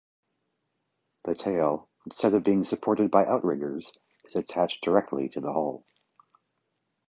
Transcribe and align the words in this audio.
The 1.25 1.35
tail, 1.35 1.87
instead 2.07 2.33
of 2.33 2.43
being 2.43 2.63
supported 2.63 3.11
by 3.11 3.23
outriggers, 3.27 3.95
is 4.25 4.35
attached 4.35 4.83
directly 4.83 5.29
to 5.29 5.41
the 5.41 5.53
hull. 5.53 5.85